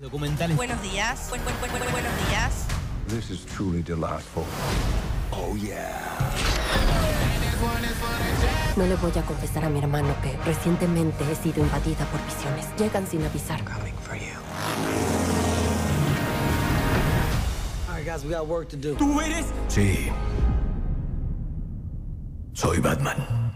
Documentales. 0.00 0.56
Buenos 0.56 0.80
días. 0.82 1.28
Buen- 1.28 1.42
buen- 1.44 1.58
buen- 1.60 1.70
buen- 1.72 1.92
buenos 1.92 2.12
días. 2.28 2.64
This 3.08 3.30
is 3.30 3.44
truly 3.44 3.82
delightful. 3.82 4.44
Oh, 5.30 5.54
yeah. 5.56 6.16
No 8.76 8.86
le 8.86 8.94
voy 8.96 9.10
a 9.18 9.22
confesar 9.22 9.64
a 9.64 9.68
mi 9.68 9.78
hermano 9.78 10.14
que 10.22 10.34
recientemente 10.46 11.24
he 11.30 11.34
sido 11.36 11.60
invadida 11.62 12.06
por 12.06 12.20
visiones. 12.24 12.66
Llegan 12.78 13.06
sin 13.06 13.22
avisar. 13.24 13.62
Coming 13.64 13.92
for 14.02 14.14
you. 14.16 14.32
All 17.88 17.96
right, 17.96 18.06
guys, 18.06 18.24
we 18.24 18.30
got 18.30 18.46
work 18.46 18.68
to 18.70 18.76
do. 18.76 18.96
Sí. 19.68 20.10
Soy 22.54 22.80
Batman. 22.80 23.49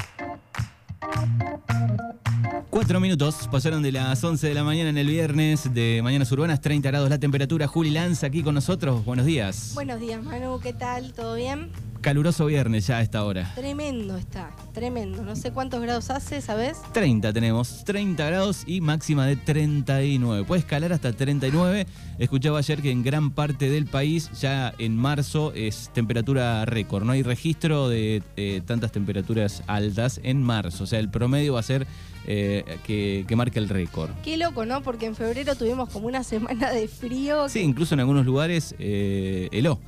Cuatro 2.75 2.98
minutos 2.98 3.48
pasaron 3.52 3.84
de 3.84 3.93
las 3.93 4.25
11 4.25 4.48
de 4.48 4.52
la 4.52 4.64
mañana 4.64 4.90
en 4.90 4.98
el 4.98 5.07
viernes 5.07 5.72
de 5.72 6.00
Mañanas 6.02 6.32
Urbanas, 6.32 6.61
30 6.61 6.90
grados 6.90 7.08
la 7.08 7.20
temperatura. 7.20 7.68
Juli 7.68 7.90
Lanza 7.90 8.26
aquí 8.26 8.43
con 8.43 8.57
nosotros. 8.57 9.04
Buenos 9.04 9.26
días. 9.26 9.71
Buenos 9.75 10.00
días, 10.00 10.21
Manu. 10.25 10.58
¿Qué 10.58 10.72
tal? 10.72 11.13
¿Todo 11.13 11.36
bien? 11.36 11.71
Caluroso 12.04 12.44
viernes 12.44 12.86
ya 12.86 12.99
a 12.99 13.03
esta 13.03 13.25
hora. 13.25 13.50
Tremendo 13.54 14.18
está. 14.18 14.50
Tremendo. 14.75 15.22
No 15.22 15.35
sé 15.36 15.53
cuántos 15.53 15.81
grados 15.81 16.11
hace, 16.11 16.43
¿sabes? 16.43 16.77
30 16.93 17.32
tenemos, 17.32 17.82
30 17.86 18.27
grados 18.27 18.64
y 18.67 18.82
máxima 18.82 19.25
de 19.27 19.36
39. 19.36 20.44
Puede 20.44 20.61
escalar 20.61 20.93
hasta 20.93 21.14
39. 21.14 21.86
Escuchaba 22.18 22.58
ayer 22.58 22.82
que 22.82 22.90
en 22.90 23.03
gran 23.03 23.30
parte 23.30 23.71
del 23.71 23.86
país 23.86 24.30
ya 24.39 24.75
en 24.77 24.99
marzo 24.99 25.54
es 25.54 25.89
temperatura 25.94 26.67
récord. 26.67 27.04
No 27.04 27.13
hay 27.13 27.22
registro 27.22 27.89
de 27.89 28.22
eh, 28.36 28.61
tantas 28.66 28.93
temperaturas 28.93 29.63
altas 29.66 30.21
en 30.22 30.43
marzo. 30.43 30.85
O 30.85 30.86
sea, 30.86 30.99
el 30.99 31.08
promedio 31.08 31.55
va 31.55 31.61
a 31.61 31.63
ser 31.63 31.86
eh, 32.27 32.64
que, 32.86 33.25
que 33.27 33.34
marque 33.34 33.58
el 33.58 33.70
récord. 33.70 34.11
Qué 34.22 34.36
loco, 34.36 34.66
¿no? 34.66 34.83
Porque 34.83 35.06
en 35.06 35.14
febrero 35.16 35.55
tuvimos 35.56 35.89
como 35.89 36.06
una 36.06 36.22
semana 36.22 36.70
de 36.70 36.86
frío. 36.86 37.48
Sí, 37.48 37.61
que- 37.61 37.64
incluso 37.64 37.94
en 37.94 38.00
algunos 38.00 38.27
lugares 38.27 38.75
eh, 38.78 39.48
heló. 39.52 39.80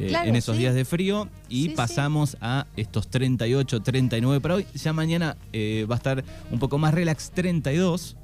Eh, 0.00 0.06
Claro, 0.08 0.28
en 0.28 0.36
esos 0.36 0.56
sí. 0.56 0.62
días 0.62 0.74
de 0.74 0.84
frío 0.84 1.28
y 1.48 1.62
Sí, 1.64 1.68
sí. 1.70 1.74
pasamos 1.76 2.36
a 2.40 2.66
estos 2.76 3.08
38, 3.08 3.80
39 3.82 4.40
para 4.40 4.54
hoy. 4.56 4.66
Ya 4.74 4.92
mañana 4.92 5.36
eh, 5.52 5.86
va 5.90 5.94
a 5.94 5.98
estar 5.98 6.24
un 6.50 6.58
poco 6.58 6.78
más 6.78 6.94
relax, 6.94 7.30
32 7.30 8.16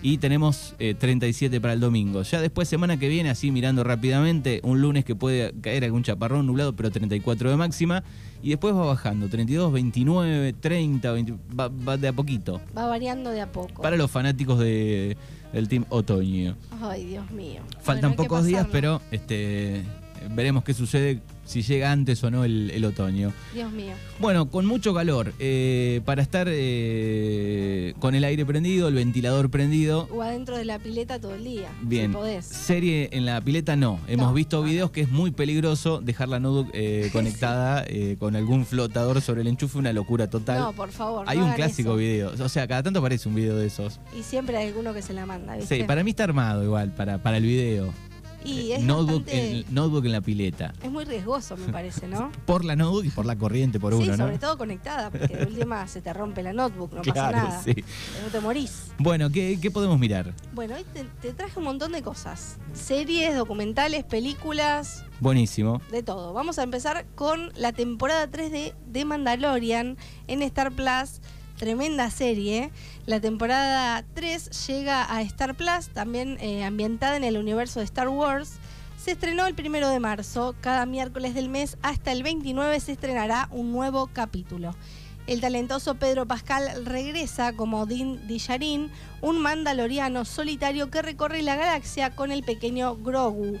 y 0.00 0.18
tenemos 0.18 0.76
eh, 0.78 0.94
37 0.94 1.60
para 1.60 1.72
el 1.72 1.80
domingo. 1.80 2.22
Ya 2.22 2.40
después, 2.40 2.68
semana 2.68 2.98
que 2.98 3.08
viene, 3.08 3.30
así 3.30 3.50
mirando 3.50 3.82
rápidamente, 3.82 4.60
un 4.62 4.80
lunes 4.80 5.04
que 5.04 5.16
puede 5.16 5.52
caer 5.60 5.82
algún 5.84 6.04
chaparrón 6.04 6.46
nublado, 6.46 6.74
pero 6.76 6.90
34 6.92 7.50
de 7.50 7.56
máxima. 7.56 8.04
Y 8.40 8.50
después 8.50 8.72
va 8.72 8.86
bajando, 8.86 9.28
32, 9.28 9.72
29, 9.72 10.52
30, 10.52 11.10
20, 11.12 11.34
va, 11.58 11.66
va 11.66 11.96
de 11.96 12.06
a 12.06 12.12
poquito. 12.12 12.60
Va 12.76 12.86
variando 12.86 13.30
de 13.30 13.40
a 13.40 13.50
poco. 13.50 13.82
Para 13.82 13.96
los 13.96 14.08
fanáticos 14.08 14.60
de, 14.60 15.16
del 15.52 15.66
Team 15.66 15.84
Otoño. 15.88 16.54
Ay, 16.80 17.04
Dios 17.06 17.28
mío. 17.32 17.62
Faltan 17.82 18.12
Bueno, 18.12 18.22
pocos 18.22 18.44
días, 18.46 18.68
pero 18.70 19.02
este, 19.10 19.82
veremos 20.30 20.64
qué 20.64 20.74
sucede, 20.74 21.20
si 21.44 21.62
llega 21.62 21.90
antes 21.92 22.22
o 22.24 22.30
no 22.30 22.44
el, 22.44 22.70
el 22.70 22.84
otoño. 22.84 23.32
Dios 23.54 23.72
mío. 23.72 23.92
Bueno, 24.18 24.50
con 24.50 24.66
mucho 24.66 24.92
calor, 24.94 25.32
eh, 25.38 26.00
para 26.04 26.20
estar 26.22 26.46
eh, 26.50 27.94
con 28.00 28.14
el 28.14 28.24
aire 28.24 28.44
prendido, 28.44 28.88
el 28.88 28.94
ventilador 28.94 29.50
prendido. 29.50 30.08
O 30.12 30.22
adentro 30.22 30.56
de 30.56 30.64
la 30.64 30.78
pileta 30.78 31.18
todo 31.20 31.34
el 31.34 31.44
día. 31.44 31.70
Bien, 31.82 32.10
Si 32.10 32.16
podés. 32.16 32.44
serie 32.44 33.08
en 33.12 33.24
la 33.24 33.40
pileta 33.40 33.76
no. 33.76 33.98
Hemos 34.08 34.28
No, 34.28 34.34
visto 34.34 34.58
no, 34.58 34.64
videos 34.64 34.90
que 34.90 35.00
es 35.02 35.08
muy 35.10 35.30
peligroso 35.30 36.00
dejar 36.00 36.28
la 36.28 36.38
notebook 36.40 36.70
eh, 36.74 37.08
conectada 37.12 37.84
eh, 37.86 38.16
con 38.18 38.36
algún 38.36 38.66
flotador 38.66 39.20
sobre 39.22 39.40
el 39.42 39.46
enchufe, 39.48 39.78
una 39.78 39.92
locura 39.92 40.28
total. 40.28 40.58
No, 40.60 40.72
por 40.72 40.90
favor. 40.90 41.24
Hay 41.28 41.38
no 41.38 41.46
un 41.46 41.52
clásico 41.52 41.90
eso. 41.90 41.96
video, 41.96 42.32
o 42.38 42.48
sea, 42.48 42.66
cada 42.68 42.82
tanto 42.82 42.98
aparece 42.98 43.28
un 43.28 43.34
video 43.34 43.56
de 43.56 43.66
esos. 43.66 44.00
Y 44.18 44.22
siempre 44.22 44.56
hay 44.56 44.68
alguno 44.68 44.92
que 44.92 45.02
se 45.02 45.12
la 45.14 45.24
manda, 45.26 45.56
¿viste? 45.56 45.76
Sí, 45.78 45.84
para 45.84 46.04
mí 46.04 46.10
está 46.10 46.24
armado 46.24 46.62
igual, 46.64 46.92
para, 46.94 47.18
para 47.22 47.38
el 47.38 47.44
video. 47.44 47.92
Y 48.44 48.70
Eh, 48.72 48.76
es 48.76 48.82
notebook, 48.84 49.24
bastante- 49.24 49.60
en, 49.60 49.74
notebook 49.74 50.04
en 50.06 50.12
la 50.12 50.20
pileta. 50.20 50.72
Es 50.82 50.90
muy 50.90 51.04
riesgoso, 51.04 51.56
me 51.56 51.72
parece, 51.72 52.06
¿no? 52.06 52.30
Por 52.46 52.64
la 52.64 52.76
notebook 52.76 53.04
y 53.04 53.10
por 53.10 53.26
la 53.26 53.36
corriente, 53.36 53.80
por 53.80 53.92
sí, 53.94 54.00
uno, 54.02 54.12
¿no? 54.16 54.24
sobre 54.24 54.38
todo 54.38 54.56
conectada, 54.56 55.10
porque 55.10 55.36
de 55.36 55.44
última 55.46 55.86
se 55.88 56.00
te 56.00 56.12
rompe 56.12 56.42
la 56.42 56.52
notebook, 56.52 56.92
no 56.92 56.98
pasa 57.02 57.12
Claro, 57.12 57.36
nada. 57.48 57.62
sí. 57.62 57.74
No 58.22 58.28
te 58.30 58.40
morís. 58.40 58.92
Bueno, 58.98 59.30
¿qué, 59.30 59.58
qué 59.60 59.70
podemos 59.70 59.98
mirar? 59.98 60.32
Bueno, 60.54 60.76
hoy 60.76 60.84
te, 60.92 61.04
te 61.20 61.32
traje 61.32 61.58
un 61.58 61.64
montón 61.64 61.92
de 61.92 62.02
cosas. 62.02 62.56
Series, 62.72 63.36
documentales, 63.36 64.04
películas, 64.04 65.04
Buenísimo. 65.20 65.80
de 65.90 66.02
todo. 66.02 66.32
Vamos 66.32 66.58
a 66.58 66.62
empezar 66.62 67.06
con 67.16 67.52
la 67.56 67.72
temporada 67.72 68.28
3 68.30 68.52
de 68.52 68.74
The 68.92 69.04
Mandalorian 69.04 69.96
en 70.28 70.42
Star 70.42 70.70
Plus. 70.72 71.20
Tremenda 71.58 72.08
serie. 72.10 72.70
La 73.06 73.20
temporada 73.20 74.04
3 74.14 74.68
llega 74.68 75.12
a 75.12 75.22
Star 75.22 75.56
Plus, 75.56 75.88
también 75.88 76.38
eh, 76.40 76.64
ambientada 76.64 77.16
en 77.16 77.24
el 77.24 77.36
universo 77.36 77.80
de 77.80 77.84
Star 77.84 78.08
Wars. 78.08 78.52
Se 78.96 79.10
estrenó 79.10 79.44
el 79.44 79.56
primero 79.56 79.88
de 79.88 79.98
marzo. 79.98 80.54
Cada 80.60 80.86
miércoles 80.86 81.34
del 81.34 81.48
mes 81.48 81.76
hasta 81.82 82.12
el 82.12 82.22
29 82.22 82.78
se 82.78 82.92
estrenará 82.92 83.48
un 83.50 83.72
nuevo 83.72 84.08
capítulo. 84.12 84.76
El 85.26 85.40
talentoso 85.40 85.96
Pedro 85.96 86.26
Pascal 86.26 86.86
regresa 86.86 87.52
como 87.52 87.86
Din 87.86 88.20
Djarin, 88.28 88.92
un 89.20 89.42
mandaloriano 89.42 90.24
solitario 90.24 90.90
que 90.90 91.02
recorre 91.02 91.42
la 91.42 91.56
galaxia 91.56 92.14
con 92.14 92.30
el 92.30 92.44
pequeño 92.44 92.96
Grogu. 92.96 93.58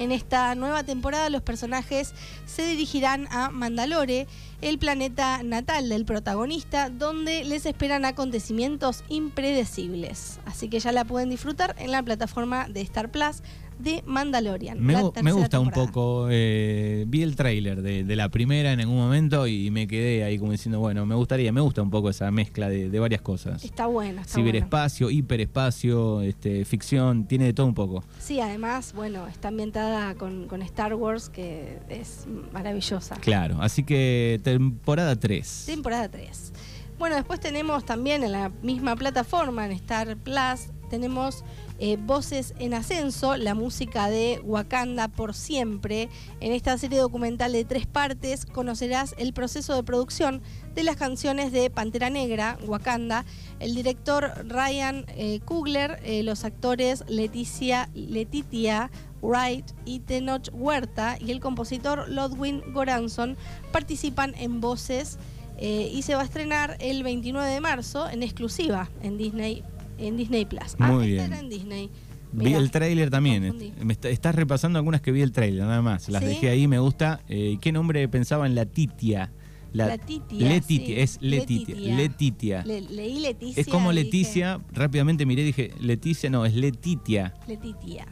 En 0.00 0.12
esta 0.12 0.54
nueva 0.54 0.82
temporada 0.82 1.28
los 1.28 1.42
personajes 1.42 2.14
se 2.46 2.66
dirigirán 2.66 3.28
a 3.30 3.50
Mandalore, 3.50 4.26
el 4.62 4.78
planeta 4.78 5.42
natal 5.42 5.90
del 5.90 6.06
protagonista, 6.06 6.88
donde 6.88 7.44
les 7.44 7.66
esperan 7.66 8.06
acontecimientos 8.06 9.04
impredecibles. 9.10 10.40
Así 10.46 10.70
que 10.70 10.80
ya 10.80 10.92
la 10.92 11.04
pueden 11.04 11.28
disfrutar 11.28 11.76
en 11.78 11.90
la 11.90 12.02
plataforma 12.02 12.66
de 12.66 12.80
Star 12.80 13.10
Plus 13.10 13.42
de 13.82 14.02
Mandalorian. 14.06 14.80
Me, 14.80 14.92
la 14.92 15.10
me 15.22 15.32
gusta 15.32 15.58
un 15.60 15.70
poco. 15.70 16.28
eh, 16.30 17.04
vi 17.08 17.22
el 17.22 17.36
tráiler 17.36 17.82
de, 17.82 18.04
de 18.04 18.16
la 18.16 18.28
primera 18.28 18.72
en 18.72 18.80
algún 18.80 18.96
momento 18.96 19.46
y 19.46 19.70
me 19.70 19.86
quedé 19.86 20.24
ahí 20.24 20.38
como 20.38 20.52
diciendo, 20.52 20.78
bueno, 20.80 21.06
me 21.06 21.14
gustaría, 21.14 21.52
me 21.52 21.60
gusta 21.60 21.82
un 21.82 21.90
poco 21.90 22.10
esa 22.10 22.30
mezcla 22.30 22.68
de, 22.68 22.90
de 22.90 22.98
varias 23.00 23.20
cosas. 23.22 23.64
Está 23.64 23.86
buena. 23.86 24.24
Ciberespacio, 24.24 25.10
hiperespacio, 25.10 26.20
este, 26.22 26.64
ficción, 26.64 27.26
tiene 27.26 27.46
de 27.46 27.52
todo 27.52 27.66
un 27.66 27.74
poco. 27.74 28.04
Sí, 28.18 28.40
además, 28.40 28.92
bueno, 28.94 29.26
está 29.26 29.48
ambientada 29.48 30.14
con, 30.14 30.46
con 30.46 30.62
Star 30.62 30.94
Wars, 30.94 31.28
que 31.28 31.78
es 31.88 32.26
maravillosa. 32.52 33.16
Claro, 33.16 33.58
así 33.60 33.82
que 33.84 34.40
temporada 34.42 35.16
3. 35.16 35.64
Temporada 35.66 36.08
3. 36.08 36.52
Bueno, 36.98 37.16
después 37.16 37.40
tenemos 37.40 37.84
también 37.86 38.22
en 38.24 38.32
la 38.32 38.50
misma 38.62 38.94
plataforma, 38.94 39.64
en 39.64 39.72
Star 39.72 40.16
Plus, 40.18 40.68
tenemos 40.90 41.44
eh, 41.80 41.96
Voces 41.98 42.54
en 42.58 42.74
Ascenso, 42.74 43.36
la 43.36 43.54
música 43.54 44.08
de 44.10 44.40
Wakanda 44.44 45.08
por 45.08 45.34
siempre. 45.34 46.08
En 46.40 46.52
esta 46.52 46.76
serie 46.78 47.00
documental 47.00 47.52
de 47.52 47.64
tres 47.64 47.86
partes 47.86 48.46
conocerás 48.46 49.14
el 49.18 49.32
proceso 49.32 49.74
de 49.74 49.82
producción 49.82 50.42
de 50.74 50.84
las 50.84 50.96
canciones 50.96 51.50
de 51.52 51.70
Pantera 51.70 52.10
Negra, 52.10 52.58
Wakanda, 52.66 53.24
el 53.58 53.74
director 53.74 54.30
Ryan 54.46 55.06
eh, 55.08 55.40
Coogler, 55.44 55.98
eh, 56.04 56.22
los 56.22 56.44
actores 56.44 57.02
Leticia, 57.08 57.88
Letitia 57.94 58.90
Wright 59.22 59.66
y 59.84 60.00
Tenoch 60.00 60.48
Huerta 60.52 61.16
y 61.18 61.30
el 61.30 61.40
compositor 61.40 62.08
Ludwig 62.08 62.62
Goranson 62.72 63.36
participan 63.72 64.34
en 64.36 64.60
Voces 64.60 65.18
eh, 65.58 65.90
y 65.92 66.02
se 66.02 66.14
va 66.14 66.22
a 66.22 66.24
estrenar 66.24 66.76
el 66.80 67.02
29 67.02 67.48
de 67.50 67.60
marzo 67.60 68.08
en 68.08 68.22
exclusiva 68.22 68.88
en 69.02 69.18
Disney 69.18 69.62
en 70.00 70.16
Disney 70.16 70.44
Plus. 70.44 70.76
Ah, 70.78 70.92
Muy 70.92 71.12
esta 71.12 71.22
bien. 71.24 71.32
era 71.32 71.38
en 71.40 71.48
Disney. 71.48 71.90
Vi 72.32 72.54
el 72.54 72.70
tráiler 72.70 73.10
también. 73.10 73.42
confundí. 73.42 73.72
Me 73.84 73.92
está- 73.92 74.08
estás 74.08 74.34
repasando 74.34 74.78
algunas 74.78 75.00
que 75.00 75.10
vi 75.12 75.20
el 75.22 75.32
tráiler, 75.32 75.64
nada 75.64 75.82
más. 75.82 76.08
Las 76.08 76.22
¿Sí? 76.22 76.28
dejé 76.28 76.50
ahí, 76.50 76.68
me 76.68 76.78
gusta. 76.78 77.20
Eh, 77.28 77.58
¿Qué 77.60 77.72
nombre 77.72 78.06
pensaba 78.08 78.46
en 78.46 78.54
la 78.54 78.66
Titia? 78.66 79.32
La 79.72 79.98
Titia, 79.98 80.48
Letitia, 80.48 80.86
sí. 80.96 81.00
es 81.00 81.18
Letitia. 81.20 81.74
Letitia. 81.76 81.96
Letitia. 81.96 82.64
Le- 82.64 82.80
leí 82.82 83.20
Leticia. 83.20 83.60
es 83.60 83.66
como 83.68 83.90
dije, 83.92 84.04
Leticia, 84.04 84.60
rápidamente 84.72 85.26
miré 85.26 85.42
y 85.42 85.46
dije, 85.46 85.70
Leticia, 85.80 86.28
no, 86.30 86.44
es 86.44 86.54
Letitia. 86.54 87.34
Letitia. 87.46 88.06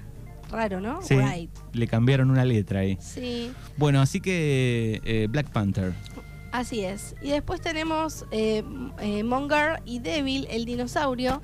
Raro, 0.51 0.81
¿no? 0.81 1.03
Sí, 1.03 1.15
Right. 1.17 1.51
le 1.73 1.87
cambiaron 1.89 2.31
una 2.31 2.45
letra 2.45 2.81
ahí. 2.81 2.97
Sí. 3.01 3.51
Bueno, 3.77 4.01
así 4.01 4.21
que 4.21 5.01
eh, 5.05 5.27
Black 5.31 5.51
Panther. 5.51 5.93
Así 6.53 6.81
es. 6.81 7.15
Y 7.23 7.31
después 7.31 7.61
tenemos 7.61 8.25
eh, 8.31 8.63
eh, 9.01 9.23
Monger 9.25 9.83
y 9.85 9.99
Devil, 9.99 10.47
el 10.51 10.65
dinosaurio. 10.65 11.43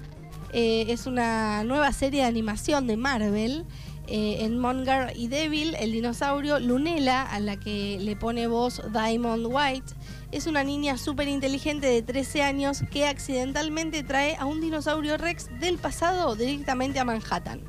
Eh, 0.57 0.93
es 0.93 1.09
una 1.09 1.65
nueva 1.65 1.93
serie 1.93 2.23
de 2.23 2.29
animación 2.29 2.87
de 2.87 2.97
Marvel. 2.97 3.65
Eh, 4.07 4.45
en 4.45 4.59
Monger 4.59 5.13
y 5.17 5.27
Devil, 5.27 5.75
el 5.81 5.91
dinosaurio, 5.91 6.61
Lunela, 6.61 7.23
a 7.23 7.41
la 7.41 7.59
que 7.59 7.99
le 8.01 8.15
pone 8.15 8.47
voz 8.47 8.81
Diamond 8.93 9.47
White, 9.51 9.95
es 10.31 10.47
una 10.47 10.63
niña 10.63 10.97
súper 10.97 11.27
inteligente 11.27 11.89
de 11.89 12.03
13 12.03 12.43
años 12.43 12.85
que 12.93 13.07
accidentalmente 13.07 14.05
trae 14.05 14.37
a 14.37 14.45
un 14.45 14.61
dinosaurio 14.61 15.17
Rex 15.17 15.49
del 15.59 15.79
pasado 15.79 16.37
directamente 16.37 17.01
a 17.01 17.05
Manhattan. 17.05 17.63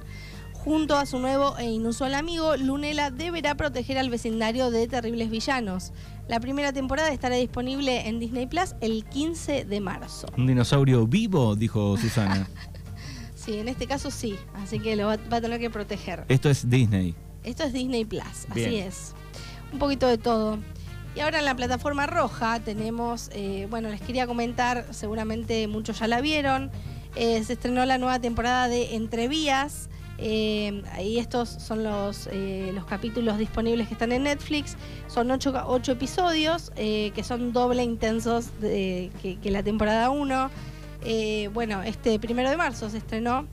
Junto 0.53 0.95
a 0.95 1.07
su 1.07 1.17
nuevo 1.19 1.57
e 1.57 1.65
inusual 1.65 2.13
amigo, 2.13 2.55
Lunela 2.55 3.09
deberá 3.09 3.55
proteger 3.55 3.97
al 3.97 4.09
vecindario 4.11 4.69
de 4.69 4.87
terribles 4.87 5.31
villanos. 5.31 5.91
La 6.27 6.39
primera 6.39 6.71
temporada 6.71 7.09
estará 7.11 7.35
disponible 7.35 8.07
en 8.07 8.19
Disney 8.19 8.45
Plus 8.45 8.75
el 8.81 9.05
15 9.05 9.65
de 9.65 9.79
marzo. 9.79 10.27
Un 10.37 10.45
dinosaurio 10.47 11.07
vivo, 11.07 11.55
dijo 11.55 11.97
Susana. 11.97 12.47
Sí, 13.45 13.59
en 13.59 13.67
este 13.67 13.85
caso 13.85 14.09
sí, 14.09 14.35
así 14.55 14.79
que 14.79 14.95
lo 14.95 15.05
va, 15.07 15.17
va 15.31 15.37
a 15.37 15.41
tener 15.41 15.59
que 15.59 15.69
proteger. 15.69 16.25
Esto 16.29 16.49
es 16.49 16.67
Disney. 16.69 17.13
Esto 17.43 17.63
es 17.63 17.73
Disney 17.73 18.03
Plus, 18.05 18.23
Bien. 18.55 18.67
así 18.67 18.77
es. 18.77 19.13
Un 19.71 19.77
poquito 19.77 20.07
de 20.07 20.17
todo. 20.17 20.57
Y 21.15 21.19
ahora 21.19 21.39
en 21.39 21.45
la 21.45 21.55
plataforma 21.55 22.07
roja 22.07 22.59
tenemos, 22.59 23.29
eh, 23.33 23.67
bueno, 23.69 23.89
les 23.89 24.01
quería 24.01 24.25
comentar, 24.27 24.87
seguramente 24.91 25.67
muchos 25.67 25.99
ya 25.99 26.07
la 26.07 26.21
vieron, 26.21 26.71
eh, 27.15 27.43
se 27.43 27.53
estrenó 27.53 27.85
la 27.85 27.97
nueva 27.99 28.19
temporada 28.19 28.67
de 28.67 28.95
Entrevías. 28.95 29.89
Eh, 30.17 30.81
ahí 30.93 31.19
estos 31.19 31.49
son 31.49 31.83
los, 31.83 32.27
eh, 32.31 32.71
los 32.73 32.85
capítulos 32.85 33.37
disponibles 33.37 33.87
que 33.87 33.93
están 33.93 34.11
en 34.11 34.23
Netflix. 34.23 34.75
Son 35.07 35.29
ocho, 35.29 35.53
ocho 35.67 35.91
episodios 35.91 36.71
eh, 36.77 37.11
que 37.13 37.23
son 37.23 37.53
doble 37.53 37.83
intensos 37.83 38.59
de- 38.59 39.11
que, 39.21 39.37
que 39.39 39.51
la 39.51 39.61
temporada 39.61 40.09
1. 40.09 40.49
Bueno, 41.53 41.83
este 41.83 42.19
primero 42.19 42.49
de 42.49 42.57
marzo 42.57 42.89
se 42.89 42.97
estrenó 42.97 43.47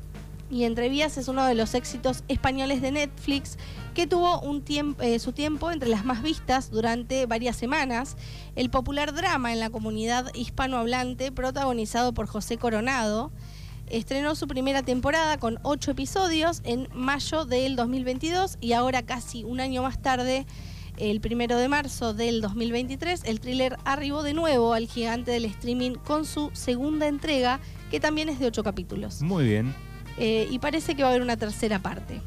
y 0.52 0.64
Entrevías 0.64 1.16
es 1.16 1.28
uno 1.28 1.46
de 1.46 1.54
los 1.54 1.74
éxitos 1.74 2.24
españoles 2.28 2.82
de 2.82 2.92
Netflix 2.92 3.56
que 3.94 4.06
tuvo 4.06 4.38
un 4.40 4.62
eh, 5.00 5.18
su 5.18 5.32
tiempo 5.32 5.70
entre 5.70 5.88
las 5.88 6.04
más 6.04 6.22
vistas 6.22 6.70
durante 6.70 7.24
varias 7.24 7.56
semanas. 7.56 8.18
El 8.54 8.68
popular 8.68 9.14
drama 9.14 9.54
en 9.54 9.60
la 9.60 9.70
comunidad 9.70 10.32
hispanohablante, 10.34 11.32
protagonizado 11.32 12.12
por 12.12 12.26
José 12.26 12.58
Coronado, 12.58 13.32
estrenó 13.86 14.34
su 14.34 14.46
primera 14.46 14.82
temporada 14.82 15.38
con 15.38 15.58
ocho 15.62 15.90
episodios 15.90 16.60
en 16.64 16.86
mayo 16.92 17.46
del 17.46 17.74
2022 17.74 18.58
y 18.60 18.74
ahora 18.74 19.02
casi 19.02 19.44
un 19.44 19.58
año 19.58 19.82
más 19.82 20.02
tarde, 20.02 20.44
el 20.96 21.20
primero 21.20 21.56
de 21.56 21.68
marzo 21.68 22.14
del 22.14 22.40
2023, 22.40 23.22
el 23.24 23.40
thriller 23.40 23.76
arribó 23.84 24.22
de 24.22 24.34
nuevo 24.34 24.74
al 24.74 24.86
gigante 24.86 25.30
del 25.30 25.44
streaming 25.46 25.92
con 25.92 26.24
su 26.24 26.50
segunda 26.52 27.06
entrega, 27.06 27.60
que 27.90 28.00
también 28.00 28.28
es 28.28 28.38
de 28.38 28.46
ocho 28.46 28.62
capítulos. 28.62 29.22
Muy 29.22 29.44
bien. 29.44 29.74
Eh, 30.18 30.46
y 30.50 30.58
parece 30.58 30.94
que 30.94 31.02
va 31.02 31.08
a 31.08 31.12
haber 31.12 31.22
una 31.22 31.36
tercera 31.36 31.78
parte. 31.80 32.20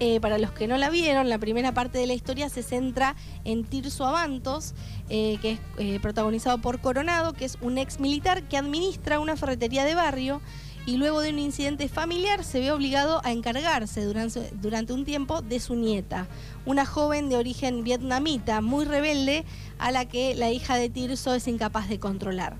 Eh, 0.00 0.20
para 0.20 0.38
los 0.38 0.50
que 0.50 0.66
no 0.66 0.76
la 0.76 0.90
vieron, 0.90 1.28
la 1.28 1.38
primera 1.38 1.72
parte 1.72 1.98
de 1.98 2.06
la 2.06 2.14
historia 2.14 2.48
se 2.48 2.64
centra 2.64 3.14
en 3.44 3.64
Tirso 3.64 4.04
Avantos, 4.04 4.74
eh, 5.08 5.38
que 5.40 5.52
es 5.52 5.60
eh, 5.78 6.00
protagonizado 6.00 6.58
por 6.58 6.80
Coronado, 6.80 7.32
que 7.32 7.44
es 7.44 7.58
un 7.60 7.78
ex 7.78 8.00
militar 8.00 8.42
que 8.48 8.56
administra 8.56 9.20
una 9.20 9.36
ferretería 9.36 9.84
de 9.84 9.94
barrio 9.94 10.40
y 10.86 10.96
luego 10.98 11.20
de 11.20 11.30
un 11.30 11.38
incidente 11.38 11.88
familiar 11.88 12.44
se 12.44 12.60
ve 12.60 12.70
obligado 12.70 13.20
a 13.24 13.32
encargarse 13.32 14.04
durante, 14.04 14.92
un 14.92 15.04
tiempo 15.04 15.40
de 15.40 15.60
su 15.60 15.74
nieta, 15.74 16.26
una 16.66 16.84
joven 16.84 17.28
de 17.28 17.36
origen 17.36 17.84
vietnamita 17.84 18.60
muy 18.60 18.84
rebelde 18.84 19.44
a 19.78 19.90
la 19.90 20.04
que 20.04 20.34
la 20.34 20.50
hija 20.50 20.76
de 20.76 20.90
Tirso 20.90 21.34
es 21.34 21.48
incapaz 21.48 21.88
de 21.88 21.98
controlar. 21.98 22.56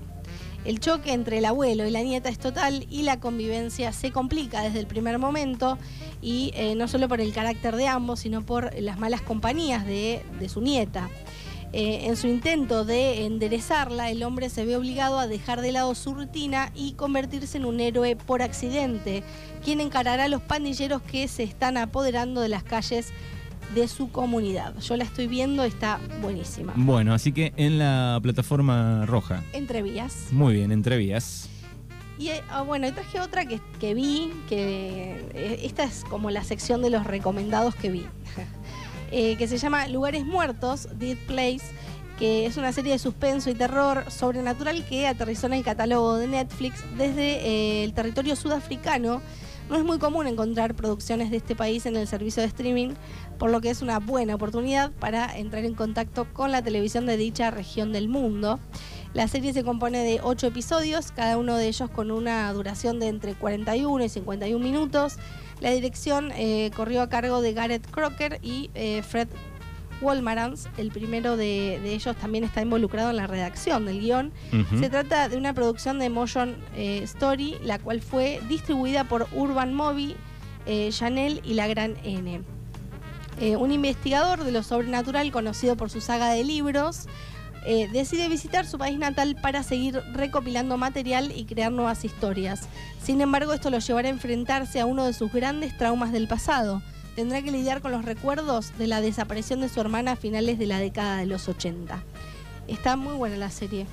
El 0.65 0.79
choque 0.79 1.13
entre 1.13 1.37
el 1.37 1.45
abuelo 1.45 1.85
y 1.85 1.91
la 1.91 2.01
nieta 2.01 2.29
es 2.29 2.39
total 2.39 2.87
y 2.89 3.03
la 3.03 3.19
convivencia 3.19 3.93
se 3.93 4.11
complica 4.11 4.63
desde 4.63 4.79
el 4.79 4.87
primer 4.87 5.19
momento 5.19 5.77
y 6.23 6.51
eh, 6.55 6.73
no 6.73 6.87
solo 6.87 7.07
por 7.07 7.21
el 7.21 7.31
carácter 7.33 7.75
de 7.75 7.87
ambos, 7.87 8.21
sino 8.21 8.43
por 8.43 8.73
las 8.79 8.97
malas 8.97 9.21
compañías 9.21 9.85
de 9.85 10.49
su 10.49 10.61
nieta. 10.61 11.11
Eh, 11.73 12.07
en 12.07 12.15
su 12.15 12.27
intento 12.27 12.85
de 12.85 13.25
enderezarla, 13.25 14.09
el 14.09 14.23
hombre 14.23 14.49
se 14.49 14.65
ve 14.65 14.77
obligado 14.77 15.19
a 15.19 15.27
dejar 15.27 15.61
de 15.61 15.71
lado 15.71 15.93
su 15.95 16.13
rutina 16.13 16.71
y 16.73 16.93
convertirse 16.93 17.57
en 17.57 17.65
un 17.65 17.79
héroe 17.79 18.15
por 18.15 18.41
accidente, 18.41 19.23
quien 19.63 19.81
encarará 19.81 20.25
a 20.25 20.29
los 20.29 20.41
pandilleros 20.41 21.01
que 21.01 21.27
se 21.27 21.43
están 21.43 21.77
apoderando 21.77 22.41
de 22.41 22.49
las 22.49 22.63
calles 22.63 23.11
de 23.73 23.87
su 23.87 24.09
comunidad. 24.11 24.77
Yo 24.79 24.95
la 24.95 25.03
estoy 25.03 25.27
viendo, 25.27 25.63
está 25.63 25.99
buenísima. 26.21 26.73
Bueno, 26.75 27.13
así 27.13 27.31
que 27.31 27.53
en 27.57 27.77
la 27.79 28.19
plataforma 28.21 29.05
roja. 29.05 29.43
Entre 29.53 29.81
vías. 29.81 30.27
Muy 30.31 30.53
bien, 30.53 30.71
entrevías. 30.71 31.49
Y 32.17 32.29
ah, 32.49 32.61
bueno, 32.61 32.91
traje 32.93 33.19
otra 33.19 33.45
que, 33.45 33.59
que 33.79 33.93
vi, 33.93 34.31
que 34.47 35.27
eh, 35.33 35.59
esta 35.63 35.83
es 35.83 36.05
como 36.05 36.31
la 36.31 36.43
sección 36.43 36.81
de 36.81 36.89
los 36.89 37.05
recomendados 37.05 37.75
que 37.75 37.89
vi, 37.91 38.05
Eh, 39.11 39.35
que 39.37 39.47
se 39.47 39.57
llama 39.57 39.87
Lugares 39.87 40.25
Muertos, 40.25 40.87
Dead 40.97 41.17
Place, 41.27 41.63
que 42.17 42.45
es 42.45 42.57
una 42.57 42.71
serie 42.71 42.93
de 42.93 42.99
suspenso 42.99 43.49
y 43.49 43.53
terror 43.53 44.09
sobrenatural 44.09 44.85
que 44.85 45.07
aterrizó 45.07 45.47
en 45.47 45.53
el 45.53 45.63
catálogo 45.63 46.17
de 46.17 46.27
Netflix 46.27 46.83
desde 46.97 47.45
eh, 47.45 47.83
el 47.83 47.93
territorio 47.93 48.35
sudafricano. 48.35 49.21
No 49.69 49.77
es 49.77 49.83
muy 49.83 49.97
común 49.97 50.27
encontrar 50.27 50.75
producciones 50.75 51.31
de 51.31 51.37
este 51.37 51.55
país 51.55 51.85
en 51.87 51.95
el 51.95 52.07
servicio 52.07 52.41
de 52.41 52.47
streaming, 52.47 52.93
por 53.39 53.49
lo 53.49 53.61
que 53.61 53.71
es 53.71 53.81
una 53.81 53.99
buena 53.99 54.35
oportunidad 54.35 54.91
para 54.91 55.35
entrar 55.35 55.65
en 55.65 55.73
contacto 55.73 56.27
con 56.33 56.51
la 56.51 56.61
televisión 56.61 57.07
de 57.07 57.17
dicha 57.17 57.49
región 57.49 57.91
del 57.91 58.07
mundo. 58.07 58.59
La 59.13 59.27
serie 59.27 59.53
se 59.53 59.63
compone 59.63 60.03
de 60.03 60.19
ocho 60.21 60.47
episodios, 60.47 61.11
cada 61.11 61.37
uno 61.37 61.55
de 61.55 61.67
ellos 61.67 61.89
con 61.89 62.11
una 62.11 62.51
duración 62.53 62.99
de 62.99 63.07
entre 63.07 63.33
41 63.33 64.03
y 64.03 64.09
51 64.09 64.63
minutos. 64.63 65.17
La 65.59 65.71
dirección 65.71 66.31
eh, 66.35 66.71
corrió 66.75 67.01
a 67.01 67.09
cargo 67.09 67.41
de 67.41 67.53
Gareth 67.53 67.89
Crocker 67.89 68.39
y 68.41 68.69
eh, 68.75 69.01
Fred 69.03 69.27
Wolmarans. 70.01 70.69
El 70.77 70.91
primero 70.91 71.37
de, 71.37 71.79
de 71.81 71.93
ellos 71.93 72.15
también 72.17 72.43
está 72.43 72.61
involucrado 72.61 73.09
en 73.11 73.15
la 73.15 73.27
redacción 73.27 73.85
del 73.85 73.99
guion. 74.01 74.31
Se 74.79 74.89
trata 74.89 75.29
de 75.29 75.37
una 75.37 75.53
producción 75.53 75.99
de 75.99 76.09
Motion 76.09 76.55
eh, 76.75 77.01
Story, 77.03 77.55
la 77.63 77.79
cual 77.79 78.01
fue 78.01 78.41
distribuida 78.49 79.05
por 79.05 79.27
Urban 79.33 79.73
Movie, 79.73 80.15
eh, 80.65 80.89
Chanel 80.91 81.41
y 81.43 81.53
La 81.53 81.67
Gran 81.67 81.95
N. 82.03 82.41
Eh, 83.39 83.55
un 83.57 83.71
investigador 83.71 84.43
de 84.43 84.51
lo 84.51 84.63
sobrenatural 84.63 85.31
conocido 85.31 85.75
por 85.75 85.89
su 85.89 85.99
saga 85.99 86.29
de 86.29 86.43
libros 86.43 87.07
eh, 87.65 87.87
decide 87.91 88.27
visitar 88.29 88.65
su 88.65 88.77
país 88.77 88.97
natal 88.99 89.35
para 89.41 89.63
seguir 89.63 90.01
recopilando 90.13 90.77
material 90.77 91.31
y 91.35 91.45
crear 91.45 91.71
nuevas 91.71 92.05
historias. 92.05 92.61
Sin 93.03 93.21
embargo, 93.21 93.53
esto 93.53 93.69
lo 93.69 93.79
llevará 93.79 94.07
a 94.07 94.11
enfrentarse 94.11 94.79
a 94.79 94.85
uno 94.85 95.05
de 95.05 95.13
sus 95.13 95.31
grandes 95.31 95.77
traumas 95.77 96.11
del 96.11 96.27
pasado. 96.27 96.81
Tendrá 97.15 97.41
que 97.41 97.51
lidiar 97.51 97.81
con 97.81 97.91
los 97.91 98.03
recuerdos 98.05 98.77
de 98.77 98.87
la 98.87 98.99
desaparición 99.01 99.61
de 99.61 99.69
su 99.69 99.79
hermana 99.79 100.11
a 100.11 100.15
finales 100.15 100.59
de 100.59 100.65
la 100.65 100.79
década 100.79 101.17
de 101.17 101.25
los 101.25 101.47
80. 101.47 102.03
Está 102.67 102.97
muy 102.97 103.13
buena 103.15 103.37
la 103.37 103.49
serie. 103.49 103.85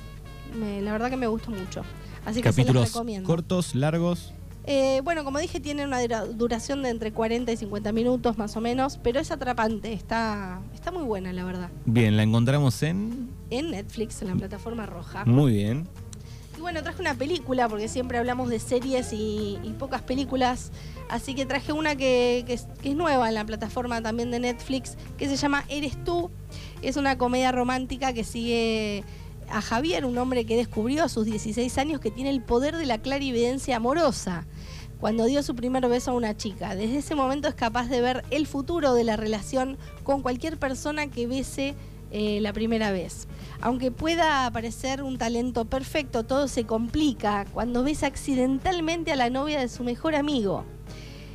Me- 0.59 0.81
la 0.81 0.91
verdad 0.91 1.09
que 1.09 1.17
me 1.17 1.27
gustó 1.27 1.49
mucho. 1.51 1.83
Así 2.25 2.41
que 2.41 2.51
se 2.51 2.61
Capítulos 2.61 2.87
recomiendo. 2.89 3.27
cortos, 3.27 3.75
largos. 3.75 4.33
Eh, 4.65 5.01
bueno, 5.03 5.23
como 5.25 5.39
dije, 5.39 5.59
tiene 5.59 5.83
una 5.85 5.99
dura- 6.01 6.25
duración 6.25 6.83
de 6.83 6.89
entre 6.89 7.11
40 7.11 7.51
y 7.51 7.57
50 7.57 7.91
minutos 7.91 8.37
más 8.37 8.55
o 8.55 8.61
menos, 8.61 8.97
pero 9.03 9.19
es 9.19 9.29
atrapante, 9.29 9.91
está, 9.91 10.61
está 10.73 10.89
muy 10.91 11.03
buena 11.03 11.33
la 11.33 11.43
verdad. 11.43 11.69
Bien, 11.85 12.15
la 12.15 12.23
encontramos 12.23 12.81
en. 12.83 13.29
En 13.49 13.71
Netflix, 13.71 14.21
en 14.21 14.29
la 14.29 14.35
plataforma 14.35 14.85
roja. 14.85 15.25
Muy 15.25 15.51
bien. 15.51 15.87
Y 16.57 16.61
bueno, 16.61 16.81
traje 16.81 17.01
una 17.01 17.13
película, 17.13 17.67
porque 17.67 17.89
siempre 17.89 18.17
hablamos 18.17 18.49
de 18.49 18.59
series 18.59 19.11
y, 19.11 19.59
y 19.63 19.73
pocas 19.77 20.01
películas, 20.01 20.71
así 21.09 21.35
que 21.35 21.45
traje 21.45 21.73
una 21.73 21.97
que, 21.97 22.43
que 22.47 22.53
es, 22.53 22.67
que 22.81 22.91
es 22.91 22.95
nueva 22.95 23.27
en 23.27 23.35
la 23.35 23.45
plataforma 23.45 24.01
también 24.01 24.31
de 24.31 24.39
Netflix, 24.39 24.95
que 25.17 25.27
se 25.27 25.35
llama 25.35 25.65
Eres 25.67 26.01
tú. 26.05 26.31
Es 26.81 26.95
una 26.95 27.17
comedia 27.17 27.51
romántica 27.51 28.13
que 28.13 28.23
sigue 28.23 29.03
a 29.49 29.61
Javier, 29.61 30.05
un 30.05 30.17
hombre 30.17 30.45
que 30.45 30.55
descubrió 30.55 31.03
a 31.03 31.09
sus 31.09 31.25
16 31.25 31.77
años 31.77 31.99
que 31.99 32.11
tiene 32.11 32.29
el 32.29 32.41
poder 32.41 32.77
de 32.77 32.85
la 32.85 32.97
clarividencia 32.97 33.77
amorosa 33.77 34.45
cuando 34.99 35.25
dio 35.25 35.43
su 35.43 35.53
primer 35.53 35.87
beso 35.89 36.11
a 36.11 36.13
una 36.13 36.37
chica. 36.37 36.75
Desde 36.75 36.99
ese 36.99 37.13
momento 37.15 37.49
es 37.49 37.55
capaz 37.55 37.89
de 37.89 37.99
ver 37.99 38.23
el 38.31 38.47
futuro 38.47 38.93
de 38.93 39.03
la 39.03 39.17
relación 39.17 39.77
con 40.03 40.21
cualquier 40.21 40.57
persona 40.57 41.07
que 41.07 41.27
bese 41.27 41.75
eh, 42.11 42.39
la 42.41 42.53
primera 42.53 42.91
vez. 42.91 43.27
Aunque 43.59 43.91
pueda 43.91 44.49
parecer 44.51 45.03
un 45.03 45.17
talento 45.17 45.65
perfecto, 45.65 46.23
todo 46.23 46.47
se 46.47 46.65
complica 46.65 47.45
cuando 47.53 47.83
besa 47.83 48.07
accidentalmente 48.07 49.11
a 49.11 49.15
la 49.15 49.29
novia 49.29 49.59
de 49.59 49.67
su 49.67 49.83
mejor 49.83 50.15
amigo. 50.15 50.63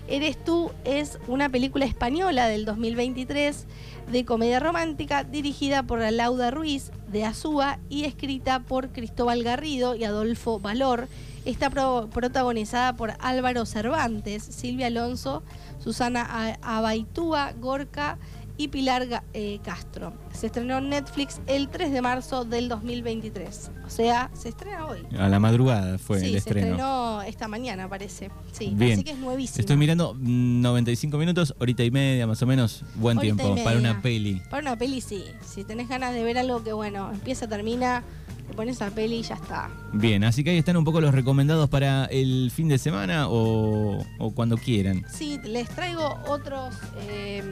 Eres 0.08 0.42
tú 0.42 0.70
es 0.84 1.18
una 1.28 1.50
película 1.50 1.84
española 1.84 2.46
del 2.48 2.64
2023 2.64 3.66
de 4.10 4.24
comedia 4.24 4.58
romántica 4.58 5.22
dirigida 5.22 5.82
por 5.82 6.00
Lauda 6.00 6.50
Ruiz 6.50 6.90
de 7.08 7.24
Azúa 7.26 7.78
y 7.90 8.04
escrita 8.04 8.60
por 8.60 8.88
Cristóbal 8.88 9.42
Garrido 9.42 9.94
y 9.94 10.04
Adolfo 10.04 10.60
Valor. 10.60 11.08
Está 11.44 11.68
pro- 11.68 12.08
protagonizada 12.10 12.94
por 12.96 13.12
Álvaro 13.20 13.66
Cervantes, 13.66 14.42
Silvia 14.42 14.86
Alonso, 14.86 15.42
Susana 15.78 16.56
Abaitúa, 16.62 17.52
Gorka 17.60 18.16
y 18.58 18.68
Pilar 18.68 19.22
eh, 19.32 19.60
Castro. 19.62 20.12
Se 20.32 20.46
estrenó 20.48 20.78
en 20.78 20.90
Netflix 20.90 21.40
el 21.46 21.68
3 21.68 21.92
de 21.92 22.02
marzo 22.02 22.44
del 22.44 22.68
2023. 22.68 23.70
O 23.86 23.90
sea, 23.90 24.30
se 24.34 24.50
estrena 24.50 24.86
hoy. 24.86 24.98
A 25.16 25.28
la 25.28 25.38
madrugada 25.38 25.96
fue 25.96 26.18
sí, 26.18 26.26
el 26.26 26.32
se 26.32 26.38
estreno. 26.38 26.66
estrenó 26.66 27.22
esta 27.22 27.48
mañana, 27.48 27.88
parece. 27.88 28.30
Sí, 28.52 28.72
Bien. 28.74 28.94
así 28.94 29.04
que 29.04 29.12
es 29.12 29.18
nuevísimo. 29.18 29.60
Estoy 29.60 29.76
mirando 29.76 30.14
mm, 30.14 30.60
95 30.60 31.16
minutos, 31.16 31.54
horita 31.58 31.84
y 31.84 31.90
media 31.92 32.26
más 32.26 32.42
o 32.42 32.46
menos. 32.46 32.84
Buen 32.96 33.18
Horita 33.18 33.36
tiempo 33.36 33.64
para 33.64 33.78
una 33.78 34.02
peli. 34.02 34.42
Para 34.50 34.62
una 34.62 34.76
peli, 34.76 35.00
sí. 35.00 35.24
Si 35.46 35.62
tenés 35.62 35.88
ganas 35.88 36.12
de 36.12 36.24
ver 36.24 36.36
algo 36.36 36.62
que, 36.64 36.72
bueno, 36.72 37.10
empieza, 37.12 37.46
termina, 37.48 38.02
te 38.48 38.54
pones 38.54 38.80
a 38.80 38.90
peli 38.90 39.16
y 39.16 39.22
ya 39.22 39.34
está. 39.34 39.70
Bien, 39.92 40.24
así 40.24 40.42
que 40.42 40.50
ahí 40.50 40.58
están 40.58 40.76
un 40.78 40.84
poco 40.84 41.00
los 41.00 41.14
recomendados 41.14 41.68
para 41.68 42.06
el 42.06 42.50
fin 42.50 42.68
de 42.68 42.78
semana 42.78 43.28
o, 43.28 44.02
o 44.18 44.30
cuando 44.32 44.56
quieran. 44.56 45.04
Sí, 45.12 45.38
les 45.44 45.68
traigo 45.68 46.18
otros, 46.26 46.74
eh, 47.08 47.42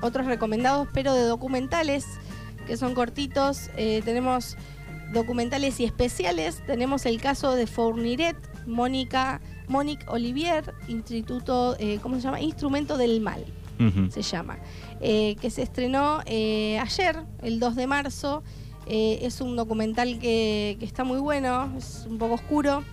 otros 0.00 0.26
recomendados, 0.26 0.88
pero 0.94 1.12
de 1.12 1.22
documentales, 1.24 2.06
que 2.66 2.78
son 2.78 2.94
cortitos. 2.94 3.70
Eh, 3.76 4.00
tenemos 4.04 4.56
documentales 5.12 5.78
y 5.78 5.84
especiales. 5.84 6.62
Tenemos 6.66 7.04
el 7.04 7.20
caso 7.20 7.54
de 7.54 7.66
Fourniret, 7.66 8.36
Mónica 8.66 9.40
Monique 9.68 10.06
Olivier, 10.08 10.72
Instituto, 10.88 11.76
eh, 11.78 11.98
¿cómo 12.02 12.16
se 12.16 12.22
llama? 12.22 12.40
Instrumento 12.40 12.96
del 12.96 13.20
Mal, 13.20 13.44
se 14.10 14.22
llama, 14.22 14.58
que 15.00 15.50
se 15.50 15.62
estrenó 15.62 16.20
ayer, 16.20 17.24
el 17.42 17.60
2 17.60 17.76
de 17.76 17.86
marzo. 17.88 18.42
Eh, 18.86 19.20
es 19.22 19.40
un 19.40 19.56
documental 19.56 20.18
que, 20.18 20.76
que 20.78 20.84
está 20.84 21.04
muy 21.04 21.18
bueno, 21.18 21.72
es 21.76 22.06
un 22.08 22.18
poco 22.18 22.34
oscuro, 22.34 22.84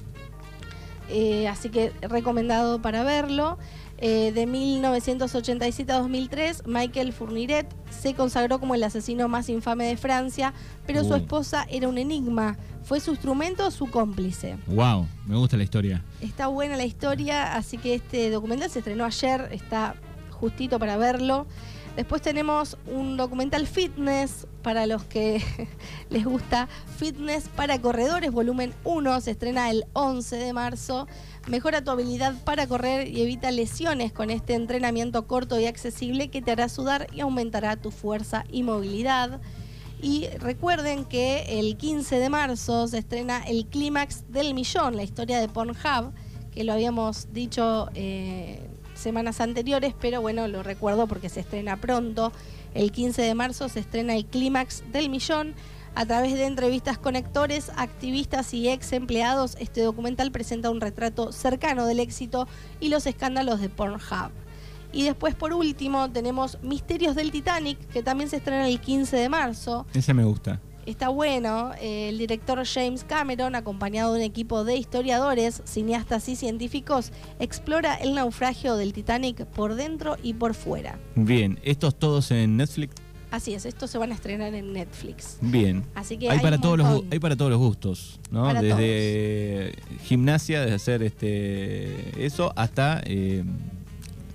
eh, 1.10 1.48
así 1.48 1.70
que 1.70 1.92
recomendado 2.02 2.82
para 2.82 3.04
verlo. 3.04 3.58
Eh, 4.00 4.34
de 4.34 4.48
1987 4.48 5.90
a 5.92 6.00
2003, 6.00 6.64
Michael 6.66 7.14
Fourniret 7.14 7.74
se 7.90 8.14
consagró 8.14 8.60
como 8.60 8.76
el 8.76 8.84
asesino 8.84 9.30
más 9.30 9.48
infame 9.48 9.86
de 9.86 9.96
Francia, 9.96 10.54
pero 10.86 11.06
su 11.06 11.16
esposa 11.16 11.66
era 11.70 11.88
un 11.88 11.98
enigma. 11.98 12.58
¿Fue 12.84 13.00
su 13.00 13.12
instrumento 13.12 13.66
o 13.66 13.72
su 13.72 13.90
cómplice? 13.90 14.58
Wow, 14.68 15.08
me 15.26 15.38
gusta 15.38 15.56
la 15.56 15.64
historia. 15.64 16.04
Está 16.20 16.48
buena 16.48 16.76
la 16.76 16.84
historia, 16.84 17.56
así 17.56 17.78
que 17.78 17.94
este 17.94 18.30
documental 18.30 18.70
se 18.70 18.80
estrenó 18.80 19.06
ayer, 19.06 19.48
está 19.54 19.96
justito 20.32 20.80
para 20.80 20.98
verlo. 20.98 21.48
Después 21.96 22.24
tenemos 22.24 22.76
un 22.88 23.18
documental 23.18 23.68
fitness 23.68 24.48
para 24.64 24.88
los 24.88 25.04
que 25.04 25.44
les 26.10 26.26
gusta. 26.26 26.68
Fitness 26.98 27.50
para 27.50 27.80
corredores, 27.80 28.32
volumen 28.32 28.74
1, 28.84 29.22
se 29.22 29.32
estrena 29.32 29.70
el 29.70 29.86
11 29.94 30.38
de 30.38 30.54
marzo. 30.54 31.08
Mejora 31.48 31.84
tu 31.84 31.92
habilidad 31.92 32.34
para 32.46 32.66
correr 32.66 33.08
y 33.10 33.22
evita 33.22 33.52
lesiones 33.52 34.12
con 34.12 34.32
este 34.32 34.56
entrenamiento 34.56 35.28
corto 35.28 35.60
y 35.60 35.68
accesible 35.68 36.30
que 36.30 36.42
te 36.42 36.52
hará 36.52 36.68
sudar 36.68 37.08
y 37.14 37.20
aumentará 37.20 37.76
tu 37.76 37.92
fuerza 37.92 38.44
y 38.52 38.64
movilidad. 38.64 39.40
Y 40.02 40.28
recuerden 40.40 41.06
que 41.06 41.60
el 41.60 41.78
15 41.78 42.18
de 42.18 42.30
marzo 42.30 42.88
se 42.88 42.98
estrena 42.98 43.44
el 43.44 43.68
clímax 43.68 44.32
del 44.32 44.56
millón, 44.56 44.96
la 44.96 45.04
historia 45.04 45.40
de 45.40 45.48
Pornhub, 45.48 46.12
que 46.52 46.64
lo 46.64 46.74
habíamos 46.74 47.32
dicho 47.34 47.90
eh, 47.94 48.73
semanas 49.04 49.42
anteriores, 49.42 49.94
pero 50.00 50.22
bueno, 50.22 50.48
lo 50.48 50.64
recuerdo 50.64 51.08
porque 51.08 51.30
se 51.30 51.42
estrena 51.42 51.78
pronto. 51.78 52.32
El 52.74 52.92
15 52.92 53.22
de 53.22 53.36
marzo 53.36 53.70
se 53.70 53.80
estrena 53.80 54.16
el 54.16 54.26
clímax 54.26 54.84
del 54.92 55.10
millón. 55.10 55.54
A 55.96 56.08
través 56.08 56.34
de 56.34 56.46
entrevistas 56.46 56.98
con 56.98 57.16
actores, 57.16 57.72
activistas 57.76 58.52
y 58.56 58.68
ex 58.70 58.94
empleados, 58.94 59.56
este 59.60 59.82
documental 59.82 60.32
presenta 60.32 60.72
un 60.72 60.82
retrato 60.82 61.32
cercano 61.32 61.86
del 61.86 62.00
éxito 62.00 62.48
y 62.80 62.90
los 62.90 63.06
escándalos 63.06 63.62
de 63.62 63.70
Pornhub. 63.70 64.32
Y 64.92 65.04
después, 65.04 65.36
por 65.36 65.54
último, 65.54 66.10
tenemos 66.10 66.58
Misterios 66.64 67.16
del 67.16 67.32
Titanic, 67.32 67.78
que 67.90 68.02
también 68.02 68.30
se 68.30 68.38
estrena 68.38 68.68
el 68.68 68.80
15 68.80 69.18
de 69.18 69.30
marzo. 69.30 69.86
Ese 69.94 70.14
me 70.14 70.24
gusta. 70.24 70.60
Está 70.86 71.08
bueno, 71.10 71.72
eh, 71.80 72.10
el 72.10 72.18
director 72.18 72.62
James 72.66 73.06
Cameron, 73.06 73.56
acompañado 73.56 74.14
de 74.14 74.20
un 74.20 74.26
equipo 74.26 74.66
de 74.66 74.76
historiadores, 74.76 75.62
cineastas 75.66 76.28
y 76.28 76.36
científicos, 76.36 77.12
explora 77.40 77.96
el 77.96 78.14
naufragio 78.16 78.76
del 78.76 78.92
Titanic 78.92 79.46
por 79.46 79.76
dentro 79.76 80.18
y 80.22 80.34
por 80.34 80.54
fuera. 80.54 81.00
Bien, 81.16 81.58
estos 81.64 81.96
todos 81.98 82.32
en 82.32 82.58
Netflix. 82.58 82.96
Así 83.32 83.54
es, 83.54 83.66
estos 83.66 83.90
se 83.90 83.98
van 83.98 84.12
a 84.12 84.16
estrenar 84.16 84.54
en 84.54 84.74
Netflix. 84.74 85.38
Bien. 85.42 85.84
Así 85.96 86.18
que 86.18 86.30
hay, 86.30 86.38
hay 86.38 86.44
para 86.44 86.60
todos 86.60 86.78
los 86.78 87.04
hay 87.10 87.18
para 87.20 87.36
todos 87.36 87.50
los 87.50 87.60
gustos, 87.60 88.20
¿no? 88.30 88.44
Para 88.44 88.62
desde 88.62 89.74
gimnasia, 90.04 90.62
desde 90.62 90.76
hacer 90.76 91.02
este 91.02 92.26
eso 92.26 92.54
hasta 92.56 93.02
eh, 93.06 93.44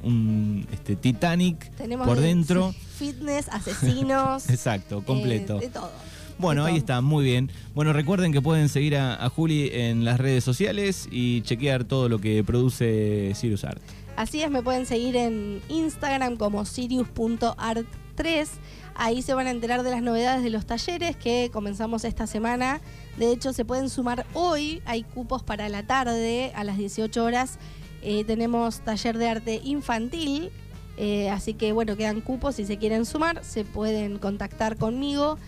un 0.02 0.66
este 0.72 0.96
Titanic 0.96 1.70
Tenemos 1.76 2.08
por 2.08 2.18
de- 2.18 2.26
dentro. 2.26 2.74
fitness, 2.96 3.48
asesinos. 3.50 4.48
Exacto, 4.50 5.04
completo. 5.04 5.58
eh, 5.58 5.66
de 5.66 5.68
todo. 5.68 5.92
Bueno, 6.38 6.64
ahí 6.64 6.76
está, 6.76 7.00
muy 7.00 7.24
bien. 7.24 7.50
Bueno, 7.74 7.92
recuerden 7.92 8.32
que 8.32 8.40
pueden 8.40 8.68
seguir 8.68 8.96
a, 8.96 9.14
a 9.24 9.28
Juli 9.28 9.70
en 9.72 10.04
las 10.04 10.18
redes 10.18 10.44
sociales 10.44 11.08
y 11.10 11.42
chequear 11.42 11.84
todo 11.84 12.08
lo 12.08 12.20
que 12.20 12.44
produce 12.44 13.32
Sirius 13.34 13.64
Art. 13.64 13.82
Así 14.16 14.42
es, 14.42 14.50
me 14.50 14.62
pueden 14.62 14.86
seguir 14.86 15.16
en 15.16 15.60
Instagram 15.68 16.36
como 16.36 16.64
sirius.art3. 16.64 18.48
Ahí 18.96 19.22
se 19.22 19.32
van 19.34 19.46
a 19.46 19.50
enterar 19.50 19.84
de 19.84 19.90
las 19.90 20.02
novedades 20.02 20.42
de 20.42 20.50
los 20.50 20.66
talleres 20.66 21.16
que 21.16 21.50
comenzamos 21.52 22.04
esta 22.04 22.26
semana. 22.26 22.80
De 23.16 23.30
hecho, 23.30 23.52
se 23.52 23.64
pueden 23.64 23.88
sumar 23.88 24.26
hoy. 24.34 24.82
Hay 24.86 25.04
cupos 25.04 25.44
para 25.44 25.68
la 25.68 25.84
tarde 25.84 26.52
a 26.56 26.64
las 26.64 26.78
18 26.78 27.24
horas. 27.24 27.58
Eh, 28.02 28.24
tenemos 28.24 28.80
taller 28.80 29.18
de 29.18 29.28
arte 29.28 29.60
infantil. 29.64 30.50
eh, 30.96 31.30
así 31.30 31.54
que 31.54 31.70
bueno, 31.72 31.96
quedan 31.96 32.20
cupos. 32.20 32.56
Si 32.56 32.64
se 32.66 32.76
quieren 32.76 33.04
sumar, 33.06 33.44
se 33.44 33.64
pueden 33.64 34.18
contactar 34.18 34.76
conmigo 34.76 35.38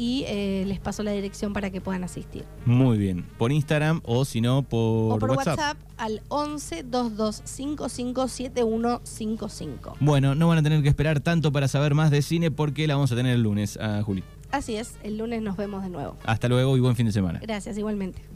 y 0.00 0.24
eh, 0.26 0.64
les 0.66 0.80
paso 0.80 1.02
la 1.02 1.10
dirección 1.10 1.52
para 1.52 1.68
que 1.68 1.82
puedan 1.82 2.04
asistir. 2.04 2.46
Muy 2.64 2.96
bien. 2.96 3.26
Por 3.36 3.52
Instagram 3.52 4.00
o 4.06 4.24
si 4.24 4.40
no 4.40 4.62
por, 4.62 5.12
o 5.12 5.18
por 5.18 5.28
WhatsApp, 5.32 5.58
WhatsApp. 5.58 5.76
al 5.98 6.22
11 6.28 6.84
22 6.84 7.42
55 7.44 8.28
7155. 8.28 9.96
Bueno, 10.00 10.34
no 10.34 10.48
van 10.48 10.56
a 10.56 10.62
tener 10.62 10.82
que 10.82 10.88
esperar 10.88 11.20
tanto 11.20 11.52
para 11.52 11.68
saber 11.68 11.94
más 11.94 12.10
de 12.10 12.22
cine 12.22 12.50
porque 12.50 12.86
la 12.86 12.94
vamos 12.94 13.12
a 13.12 13.16
tener 13.16 13.34
el 13.34 13.42
lunes 13.42 13.76
a 13.76 14.02
Juli. 14.02 14.24
Así 14.50 14.76
es, 14.76 14.94
el 15.02 15.18
lunes 15.18 15.42
nos 15.42 15.58
vemos 15.58 15.82
de 15.82 15.90
nuevo. 15.90 16.16
Hasta 16.24 16.48
luego 16.48 16.78
y 16.78 16.80
buen 16.80 16.96
fin 16.96 17.04
de 17.04 17.12
semana. 17.12 17.38
Gracias, 17.42 17.76
igualmente. 17.76 18.22